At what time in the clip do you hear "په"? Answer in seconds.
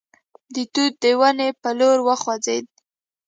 1.61-1.69